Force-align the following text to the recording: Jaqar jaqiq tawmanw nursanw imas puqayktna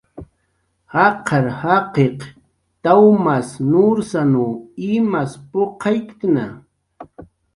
Jaqar 0.93 1.45
jaqiq 1.59 2.19
tawmanw 2.83 3.43
nursanw 3.71 4.45
imas 4.97 5.31
puqayktna 5.49 6.45